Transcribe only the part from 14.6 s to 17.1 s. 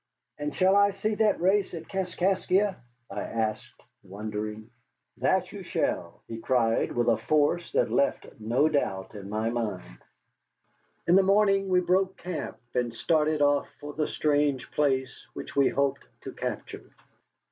place which we hoped to capture.